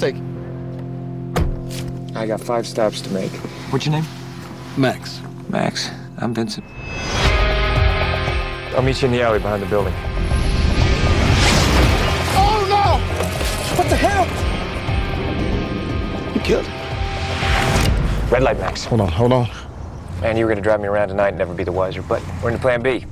take. 0.00 0.16
I 2.16 2.26
got 2.26 2.40
five 2.40 2.66
stops 2.66 3.02
to 3.02 3.10
make. 3.10 3.30
What's 3.70 3.84
your 3.84 3.92
name? 3.92 4.04
Max. 4.76 5.20
Max. 5.50 5.90
I'm 6.16 6.32
Vincent. 6.32 6.64
I'll 8.74 8.82
meet 8.82 9.02
you 9.02 9.06
in 9.06 9.12
the 9.12 9.20
alley 9.20 9.38
behind 9.38 9.62
the 9.62 9.66
building. 9.66 9.92
Oh 12.36 12.66
no! 12.68 12.98
What 13.76 13.88
the 13.90 13.96
hell? 13.96 14.26
You 16.34 16.40
killed 16.40 16.66
him. 16.66 18.30
Red 18.30 18.42
light, 18.42 18.58
Max. 18.58 18.84
Hold 18.84 19.02
on, 19.02 19.08
hold 19.08 19.32
on. 19.32 19.48
Man, 20.22 20.36
you 20.36 20.46
were 20.46 20.50
gonna 20.50 20.62
drive 20.62 20.80
me 20.80 20.88
around 20.88 21.08
tonight 21.08 21.28
and 21.28 21.38
never 21.38 21.52
be 21.52 21.64
the 21.64 21.72
wiser, 21.72 22.00
but 22.02 22.22
we're 22.42 22.50
into 22.50 22.62
plan 22.62 22.80
B. 22.80 23.04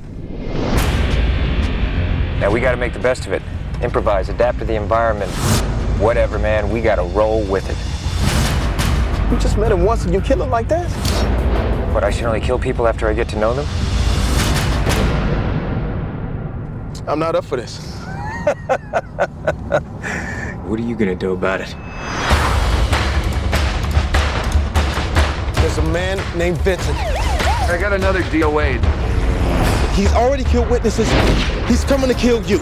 Now 2.40 2.50
we 2.50 2.60
gotta 2.60 2.76
make 2.76 2.92
the 2.92 3.00
best 3.00 3.26
of 3.26 3.32
it. 3.32 3.42
Improvise, 3.82 4.28
adapt 4.28 4.58
to 4.60 4.64
the 4.64 4.74
environment. 4.74 5.30
Whatever, 5.98 6.38
man, 6.38 6.70
we 6.70 6.80
gotta 6.80 7.02
roll 7.02 7.42
with 7.44 7.68
it. 7.68 7.76
You 9.32 9.38
just 9.38 9.58
met 9.58 9.72
him 9.72 9.84
once 9.84 10.04
and 10.04 10.14
you 10.14 10.20
kill 10.20 10.42
him 10.42 10.50
like 10.50 10.68
that? 10.68 10.88
But 11.92 12.04
I 12.04 12.10
should 12.10 12.24
only 12.24 12.40
kill 12.40 12.58
people 12.58 12.86
after 12.86 13.08
I 13.08 13.14
get 13.14 13.28
to 13.30 13.38
know 13.38 13.54
them? 13.54 13.66
I'm 17.08 17.18
not 17.18 17.34
up 17.34 17.44
for 17.44 17.56
this. 17.56 17.96
What 20.68 20.78
are 20.78 20.82
you 20.82 20.96
gonna 20.96 21.14
do 21.14 21.32
about 21.32 21.62
it? 21.62 21.74
There's 25.54 25.78
a 25.78 25.82
man 25.90 26.18
named 26.36 26.58
Vincent. 26.58 26.94
I 26.94 27.78
got 27.80 27.94
another 27.94 28.20
DOA. 28.24 28.74
He's 29.94 30.12
already 30.12 30.44
killed 30.44 30.68
witnesses. 30.68 31.08
He's 31.66 31.84
coming 31.84 32.08
to 32.08 32.14
kill 32.14 32.42
you. 32.42 32.58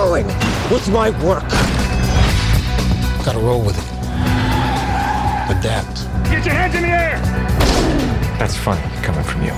Rustling 0.00 0.26
with 0.70 0.88
my 0.88 1.10
work. 1.22 1.46
Gotta 3.22 3.38
roll 3.38 3.60
with 3.60 3.76
it. 3.76 3.84
Adapt. 5.54 6.06
Get 6.30 6.46
your 6.46 6.54
hands 6.54 6.74
in 6.74 6.82
the 6.82 6.88
air! 6.88 7.18
That's 8.38 8.56
funny 8.56 8.80
coming 9.02 9.22
from 9.22 9.42
you. 9.42 9.52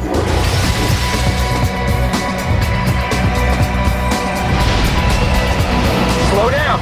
Slow 6.30 6.50
down. 6.50 6.80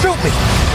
Shoot 0.00 0.22
me. 0.22 0.65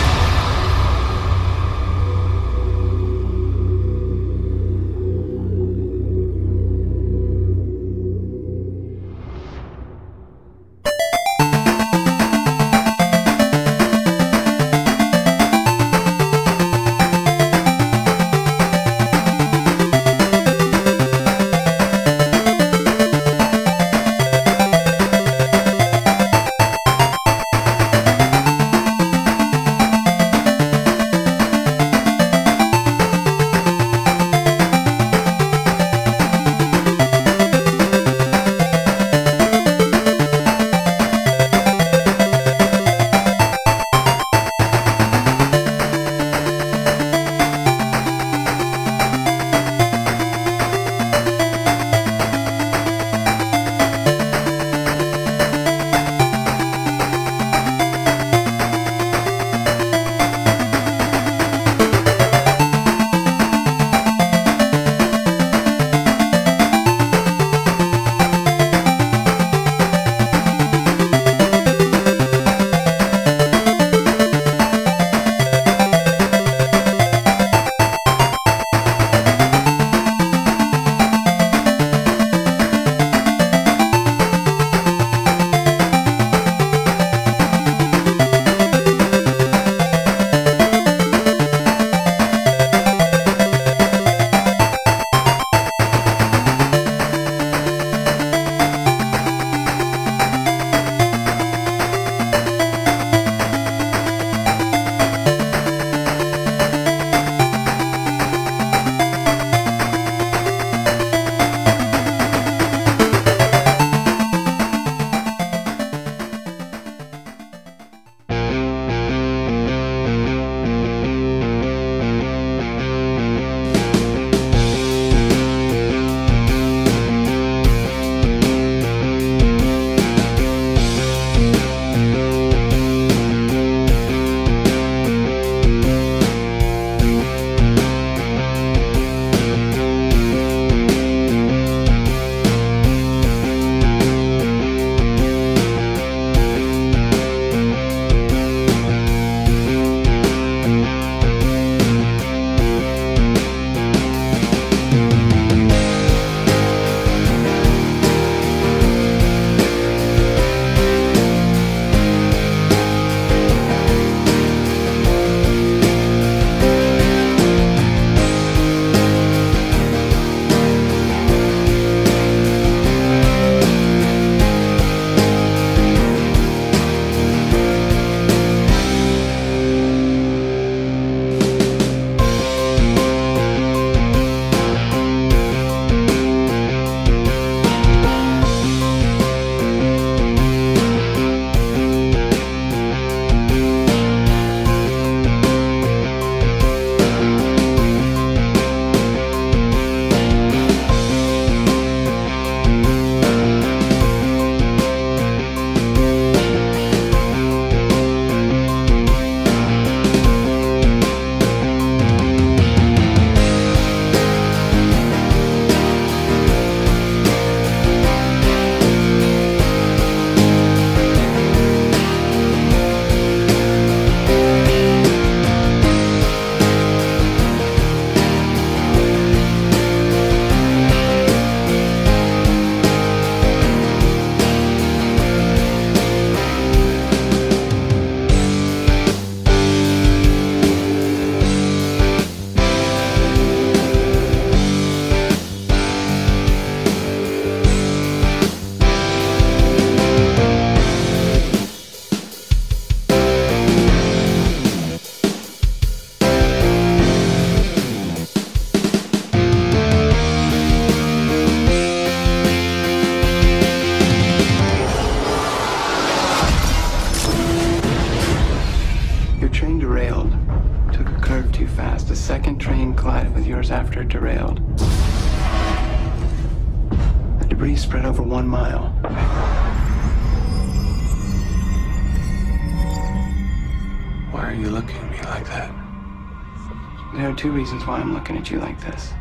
Reasons 287.82 287.88
why 287.88 288.00
I'm 288.00 288.14
looking 288.14 288.38
at 288.38 288.52
you 288.52 288.60
like 288.60 288.80
this. 288.82 289.12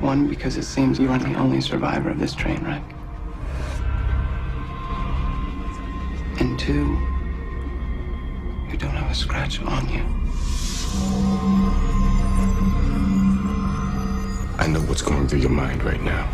One, 0.00 0.28
because 0.28 0.56
it 0.56 0.64
seems 0.64 0.98
you 0.98 1.10
are 1.10 1.18
the 1.18 1.34
only 1.34 1.60
survivor 1.60 2.10
of 2.10 2.18
this 2.18 2.34
train 2.34 2.62
wreck. 2.64 2.82
And 6.38 6.58
two, 6.58 6.98
you 8.70 8.76
don't 8.76 8.94
have 8.94 9.10
a 9.10 9.14
scratch 9.14 9.60
on 9.62 9.88
you. 9.88 10.04
I 14.58 14.66
know 14.66 14.80
what's 14.82 15.02
going 15.02 15.26
through 15.26 15.40
your 15.40 15.50
mind 15.50 15.82
right 15.82 16.02
now. 16.02 16.28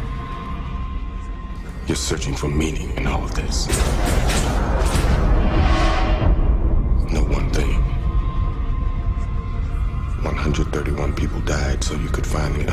You're 1.87 1.97
searching 1.97 2.35
for 2.35 2.49
meaning 2.49 2.91
in 2.97 3.07
all 3.07 3.23
of 3.23 3.35
this. 3.35 3.67
So 11.87 11.95
you 11.95 12.09
could 12.09 12.27
finally 12.27 12.67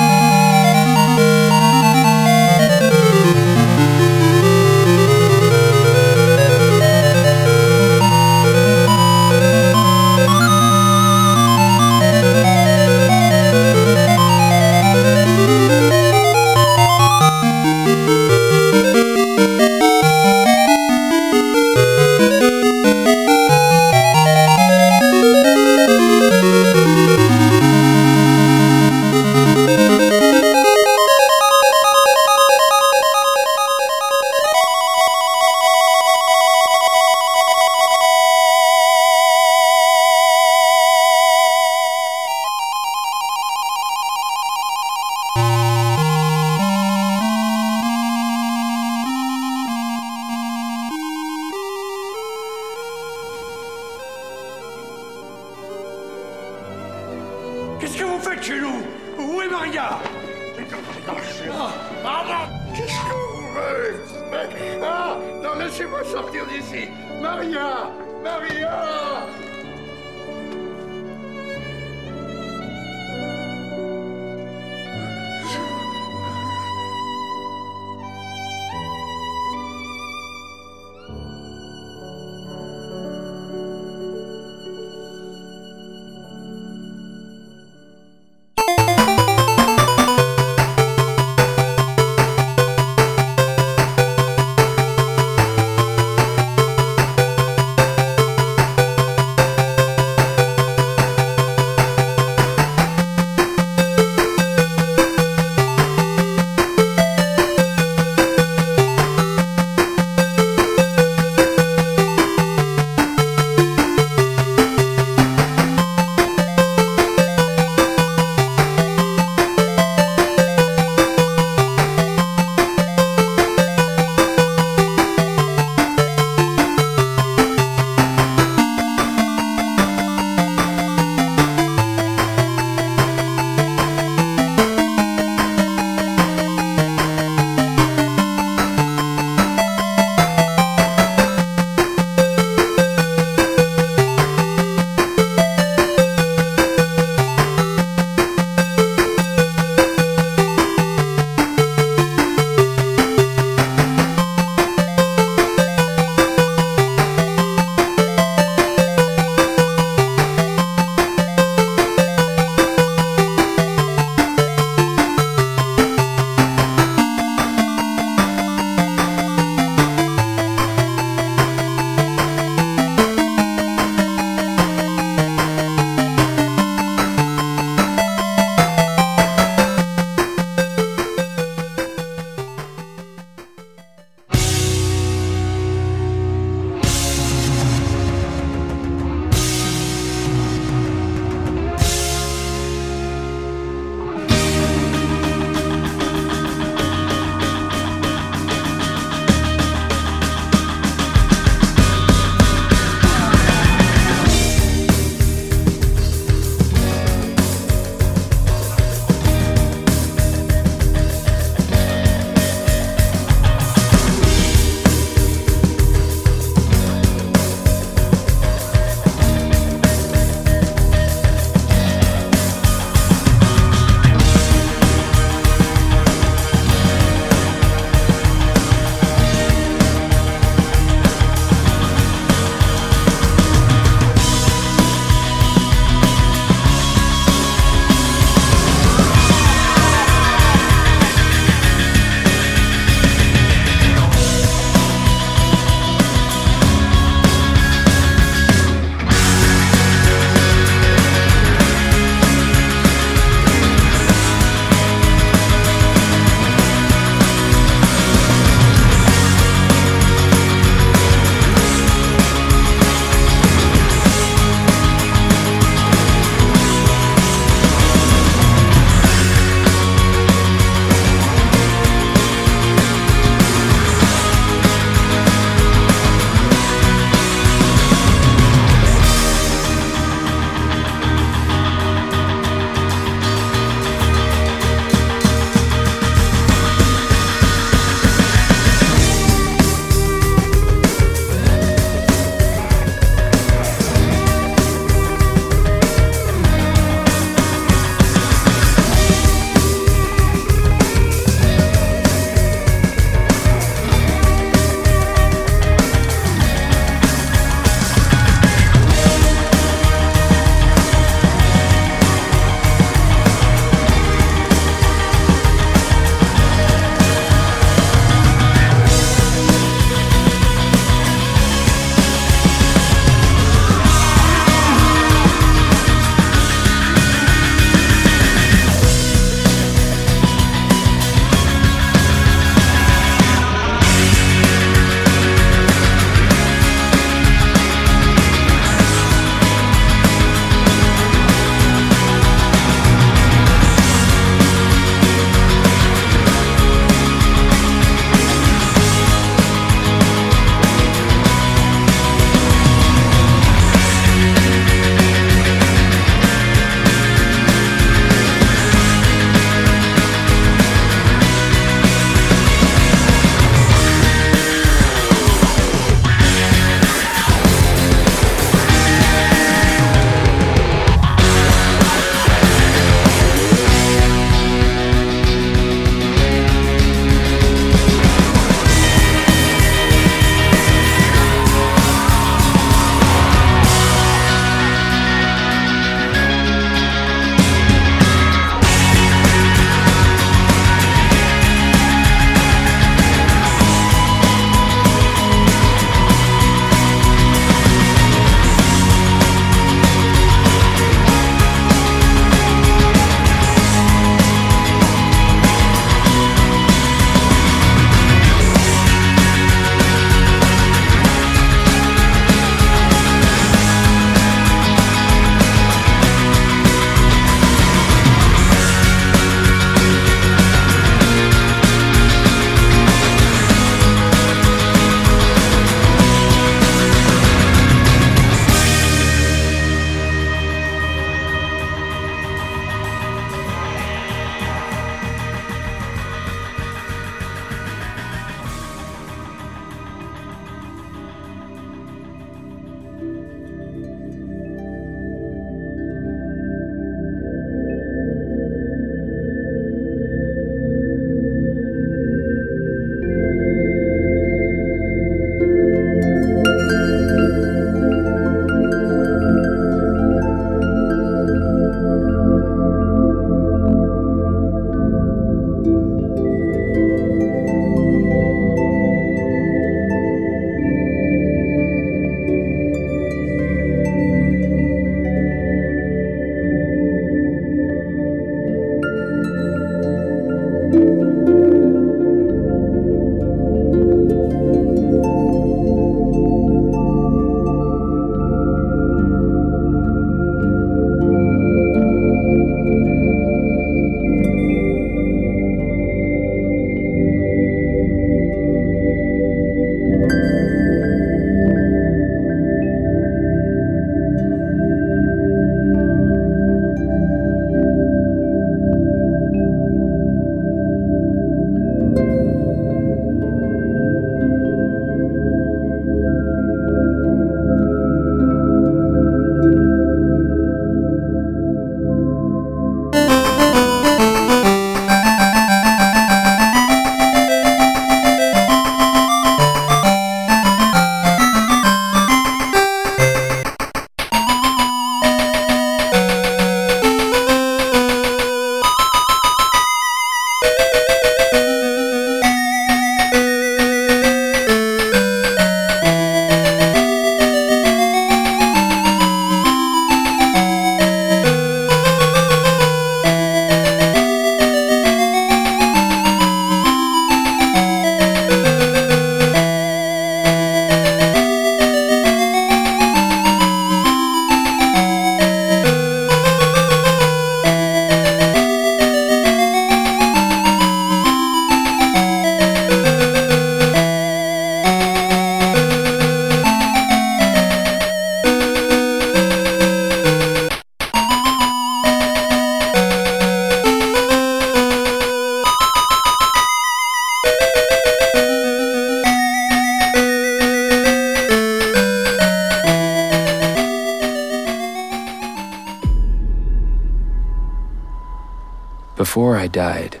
I 599.38 599.46
died, 599.46 600.00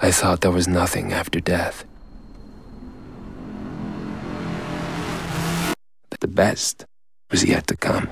I 0.00 0.12
thought 0.12 0.40
there 0.40 0.52
was 0.52 0.68
nothing 0.68 1.12
after 1.12 1.40
death. 1.40 1.84
But 6.10 6.20
the 6.20 6.28
best 6.28 6.86
was 7.28 7.42
yet 7.42 7.66
to 7.66 7.76
come. 7.76 8.08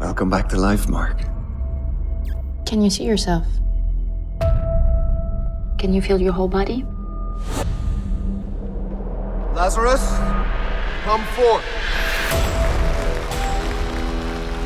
Welcome 0.00 0.28
back 0.28 0.48
to 0.48 0.56
life, 0.56 0.88
Mark. 0.88 1.20
Can 2.66 2.82
you 2.82 2.90
see 2.90 3.04
yourself? 3.04 3.46
Can 5.78 5.94
you 5.94 6.02
feel 6.02 6.20
your 6.20 6.32
whole 6.32 6.48
body? 6.48 6.84
Lazarus, 9.54 10.02
come 11.02 11.24
forth. 11.26 11.64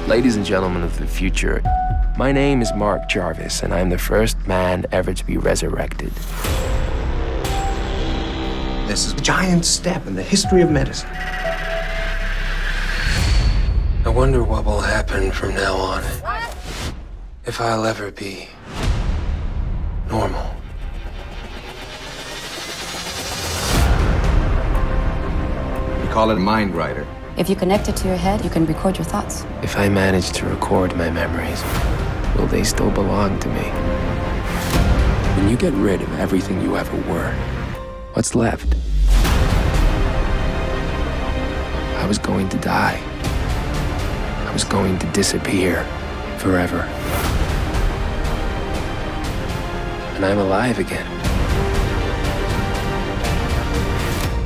Ladies 0.08 0.36
and 0.36 0.44
gentlemen 0.44 0.82
of 0.82 0.98
the 0.98 1.06
future, 1.06 1.62
my 2.16 2.32
name 2.32 2.60
is 2.60 2.72
Mark 2.74 3.08
Jarvis, 3.08 3.62
and 3.62 3.72
I'm 3.72 3.90
the 3.90 3.98
first 3.98 4.36
man 4.46 4.84
ever 4.92 5.14
to 5.14 5.26
be 5.26 5.36
resurrected. 5.36 6.12
This 8.88 9.06
is 9.06 9.12
a 9.12 9.20
giant 9.22 9.64
step 9.64 10.06
in 10.06 10.14
the 10.14 10.22
history 10.22 10.60
of 10.62 10.70
medicine. 10.70 11.08
I 14.04 14.12
wonder 14.14 14.42
what 14.42 14.64
will 14.64 14.80
happen 14.80 15.30
from 15.30 15.54
now 15.54 15.74
on. 15.76 16.02
If 17.46 17.60
I'll 17.60 17.86
ever 17.86 18.10
be 18.10 18.48
normal. 20.08 20.61
Call 26.12 26.30
it 26.30 26.36
mind 26.36 26.74
writer. 26.74 27.06
If 27.38 27.48
you 27.48 27.56
connect 27.56 27.88
it 27.88 27.96
to 27.96 28.06
your 28.06 28.18
head, 28.18 28.44
you 28.44 28.50
can 28.50 28.66
record 28.66 28.98
your 28.98 29.06
thoughts. 29.06 29.46
If 29.62 29.78
I 29.78 29.88
manage 29.88 30.30
to 30.32 30.44
record 30.44 30.94
my 30.94 31.08
memories, 31.08 31.64
will 32.36 32.46
they 32.46 32.64
still 32.64 32.90
belong 32.90 33.40
to 33.40 33.48
me? 33.48 33.66
When 35.36 35.48
you 35.48 35.56
get 35.56 35.72
rid 35.72 36.02
of 36.02 36.12
everything 36.20 36.60
you 36.60 36.76
ever 36.76 36.94
were, 37.10 37.32
what's 38.12 38.34
left? 38.34 38.74
I 41.96 42.04
was 42.06 42.18
going 42.18 42.50
to 42.50 42.58
die. 42.58 43.00
I 44.46 44.52
was 44.52 44.64
going 44.64 44.98
to 44.98 45.06
disappear 45.12 45.82
forever. 46.36 46.82
And 50.14 50.26
I'm 50.26 50.38
alive 50.38 50.78
again. 50.78 51.06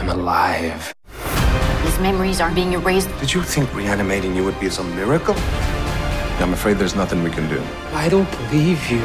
I'm 0.01 0.09
alive. 0.11 0.96
His 1.87 2.01
memories 2.01 2.41
are 2.41 2.51
being 2.51 2.73
erased. 2.73 3.09
Did 3.21 3.33
you 3.33 3.43
think 3.45 3.73
reanimating 3.73 4.35
you 4.35 4.43
would 4.43 4.59
be 4.59 4.69
some 4.69 4.95
miracle? 4.97 5.37
I'm 6.43 6.53
afraid 6.53 6.79
there's 6.79 6.97
nothing 6.97 7.23
we 7.23 7.31
can 7.31 7.49
do. 7.49 7.63
I 7.93 8.09
don't 8.09 8.29
believe 8.33 8.91
you. 8.91 9.01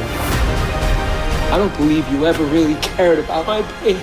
I 1.53 1.57
don't 1.57 1.77
believe 1.77 2.11
you 2.11 2.25
ever 2.25 2.43
really 2.43 2.73
cared 2.81 3.19
about 3.19 3.45
my 3.45 3.61
pain. 3.83 4.01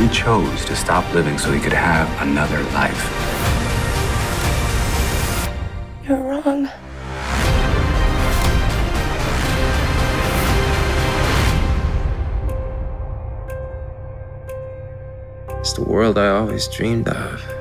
He 0.00 0.08
chose 0.12 0.64
to 0.64 0.74
stop 0.74 1.04
living 1.14 1.38
so 1.38 1.52
he 1.52 1.60
could 1.60 1.72
have 1.72 2.10
another 2.20 2.60
life. 2.74 3.00
You're 6.04 6.20
wrong. 6.20 6.68
It's 15.60 15.72
the 15.74 15.84
world 15.84 16.18
I 16.18 16.28
always 16.30 16.66
dreamed 16.66 17.08
of. 17.08 17.53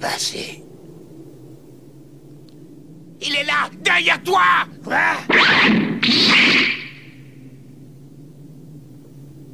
Passé 0.00 0.62
Il 3.20 3.34
est 3.36 3.44
là, 3.44 3.68
derrière 3.80 4.22
toi 4.22 4.42
Quoi 4.82 5.16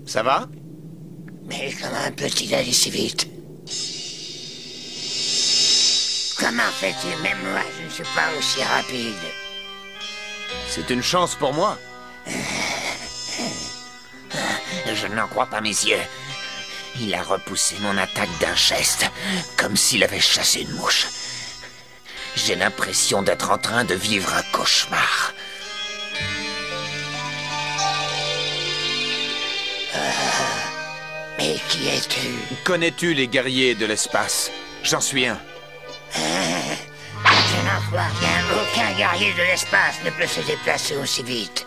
Ça 0.06 0.22
va? 0.22 0.48
Mais 1.48 1.72
comment 1.80 2.10
peut-il 2.16 2.54
aller 2.54 2.72
si 2.72 2.90
vite? 2.90 3.28
Comment 6.38 6.70
fait-il 6.80 7.22
Même 7.22 7.38
moi, 7.50 7.60
je 7.78 7.84
ne 7.84 7.90
suis 7.90 8.04
pas 8.14 8.28
aussi 8.38 8.62
rapide. 8.62 9.14
C'est 10.68 10.88
une 10.90 11.02
chance 11.02 11.34
pour 11.34 11.52
moi. 11.52 11.78
Je 14.94 15.06
n'en 15.08 15.26
crois 15.28 15.46
pas 15.46 15.60
mes 15.60 15.70
yeux. 15.70 16.00
Il 17.00 17.14
a 17.14 17.22
repoussé 17.22 17.76
mon 17.80 17.96
attaque 17.98 18.30
d'un 18.40 18.54
geste, 18.54 19.06
comme 19.56 19.76
s'il 19.76 20.02
avait 20.02 20.20
chassé 20.20 20.62
une 20.62 20.72
mouche. 20.72 21.06
J'ai 22.36 22.54
l'impression 22.54 23.22
d'être 23.22 23.50
en 23.50 23.58
train 23.58 23.84
de 23.84 23.94
vivre 23.94 24.32
un 24.34 24.42
cauchemar. 24.52 25.32
Euh, 29.94 30.10
mais 31.38 31.56
qui 31.68 31.88
es-tu? 31.88 32.28
Connais-tu 32.64 33.14
les 33.14 33.28
guerriers 33.28 33.74
de 33.74 33.86
l'espace? 33.86 34.50
J'en 34.82 35.00
suis 35.00 35.26
un. 35.26 35.40
Je 36.14 36.20
n'en 37.64 37.80
crois 37.88 38.08
rien. 38.20 38.44
Aucun 38.52 38.92
guerrier 38.96 39.32
de 39.32 39.42
l'espace 39.42 39.96
ne 40.04 40.10
peut 40.10 40.26
se 40.26 40.40
déplacer 40.40 40.96
aussi 40.96 41.22
vite. 41.22 41.66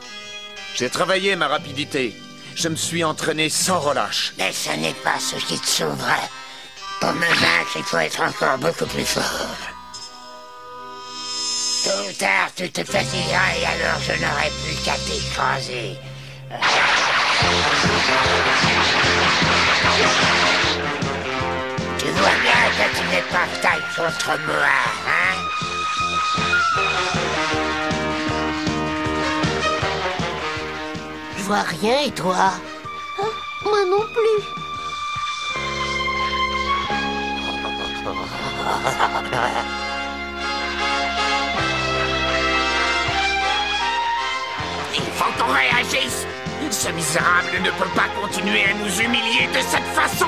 J'ai 0.75 0.89
travaillé 0.89 1.35
ma 1.35 1.47
rapidité. 1.47 2.15
Je 2.55 2.67
me 2.67 2.75
suis 2.75 3.03
entraîné 3.03 3.49
sans 3.49 3.79
relâche. 3.79 4.33
Mais 4.37 4.51
ce 4.51 4.71
n'est 4.71 4.93
pas 5.03 5.19
ce 5.19 5.35
qui 5.35 5.59
te 5.59 5.67
sauvera. 5.67 6.17
Pour 6.99 7.13
me 7.13 7.27
vaincre, 7.27 7.77
il 7.77 7.83
faut 7.83 7.97
être 7.97 8.21
encore 8.21 8.57
beaucoup 8.57 8.85
plus 8.85 9.05
fort. 9.05 9.47
Tôt 11.83 12.09
ou 12.09 12.13
tard, 12.13 12.49
tu 12.55 12.69
te 12.69 12.83
fatigueras 12.83 13.55
et 13.57 13.65
alors 13.65 13.99
je 14.01 14.11
n'aurai 14.11 14.51
plus 14.65 14.75
qu'à 14.83 14.97
t'écraser. 15.07 15.97
Tu 21.97 22.05
vois 22.05 22.37
bien 22.43 22.61
que 22.75 22.85
tu 22.97 23.03
n'es 23.07 23.25
pas 23.31 23.47
taille 23.61 23.87
contre 23.95 24.37
moi, 24.45 24.75
hein? 25.07 25.28
Vois 31.49 31.63
rien 31.63 32.01
et 32.05 32.11
toi 32.11 32.51
Moi 33.63 33.83
non 33.89 34.05
plus. 34.13 34.39
Il 44.93 45.01
faut 45.17 45.43
qu'on 45.43 45.51
réagisse 45.51 46.27
Ce 46.69 46.89
misérable 46.89 47.57
ne 47.63 47.71
peut 47.71 47.89
pas 47.95 48.09
continuer 48.21 48.65
à 48.65 48.73
nous 48.75 49.01
humilier 49.01 49.47
de 49.47 49.61
cette 49.61 49.89
façon 49.95 50.27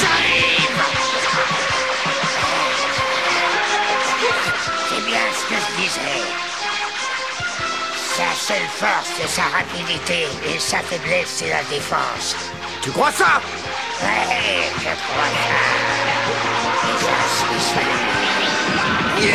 J'arrive 0.00 0.82
C'est 4.90 5.06
bien 5.06 5.24
ce 5.32 5.44
que 5.48 5.54
je 5.54 5.82
disais. 5.82 6.53
Sa 8.16 8.32
seule 8.32 8.68
force, 8.68 9.10
c'est 9.16 9.26
sa 9.26 9.42
rapidité, 9.42 10.28
et 10.46 10.58
sa 10.60 10.78
faiblesse, 10.78 11.26
c'est 11.26 11.50
la 11.50 11.64
défense. 11.64 12.36
Tu 12.80 12.92
crois 12.92 13.10
ça? 13.10 13.40
Ouais, 14.00 14.70
je 14.78 14.82
crois 14.82 15.30
ça. 15.34 15.74
Et. 19.20 19.32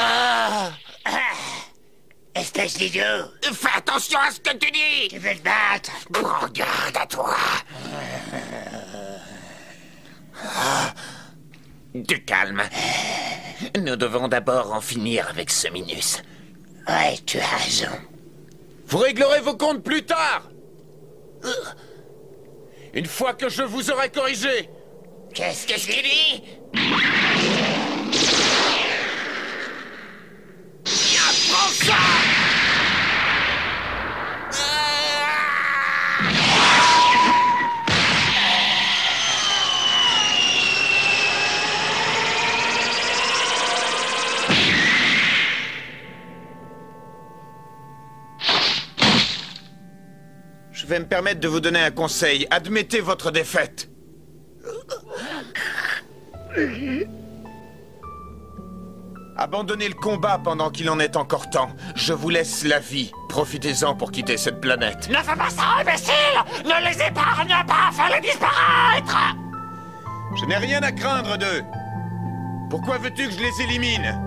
Ah. 0.00 0.72
Ah. 1.04 1.10
Espèce 2.34 2.76
d'idiot 2.76 3.04
Fais 3.42 3.76
attention 3.76 4.18
à 4.18 4.32
ce 4.32 4.40
que 4.40 4.56
tu 4.56 4.70
dis 4.72 5.08
Tu 5.10 5.18
veux 5.18 5.36
te 5.36 5.42
battre? 5.42 5.92
Prends 6.12 6.48
garde 6.48 6.96
à 6.96 7.06
toi 7.06 7.36
Du 11.94 12.24
calme. 12.24 12.62
Nous 13.80 13.94
devons 13.94 14.26
d'abord 14.26 14.72
en 14.72 14.80
finir 14.80 15.28
avec 15.28 15.50
ce 15.50 15.68
Minus. 15.68 16.22
Ouais, 16.88 17.18
tu 17.26 17.38
as 17.38 17.56
raison. 17.56 17.90
Vous 18.86 18.98
réglerez 18.98 19.40
vos 19.40 19.56
comptes 19.56 19.82
plus 19.82 20.04
tard. 20.04 20.50
Une 22.94 23.04
fois 23.04 23.34
que 23.34 23.50
je 23.50 23.62
vous 23.62 23.90
aurai 23.90 24.08
corrigé. 24.08 24.70
Qu'est-ce 25.34 25.66
que 25.66 25.78
je 25.78 25.86
dis 25.86 26.42
Viens, 30.86 31.20
prends 31.50 31.68
ça 31.68 32.28
Je 50.77 50.77
vais 50.88 51.00
me 51.00 51.06
permettre 51.06 51.40
de 51.40 51.48
vous 51.48 51.60
donner 51.60 51.80
un 51.80 51.90
conseil. 51.90 52.46
Admettez 52.50 53.00
votre 53.00 53.30
défaite. 53.30 53.90
Abandonnez 59.36 59.88
le 59.88 59.94
combat 59.94 60.40
pendant 60.42 60.70
qu'il 60.70 60.88
en 60.88 60.98
est 60.98 61.16
encore 61.16 61.50
temps. 61.50 61.70
Je 61.94 62.12
vous 62.14 62.30
laisse 62.30 62.64
la 62.64 62.80
vie. 62.80 63.12
Profitez-en 63.28 63.94
pour 63.94 64.10
quitter 64.10 64.36
cette 64.36 64.60
planète. 64.60 65.08
Ne 65.10 65.16
fais 65.16 65.36
pas 65.36 65.50
ça, 65.50 65.62
imbécile 65.80 66.14
Ne 66.64 66.88
les 66.88 67.06
épargne 67.06 67.54
pas, 67.66 67.92
fais-les 67.92 68.20
disparaître 68.22 69.36
Je 70.40 70.46
n'ai 70.46 70.56
rien 70.56 70.82
à 70.82 70.90
craindre 70.90 71.36
d'eux. 71.36 71.62
Pourquoi 72.70 72.98
veux-tu 72.98 73.28
que 73.28 73.32
je 73.32 73.38
les 73.38 73.62
élimine? 73.62 74.18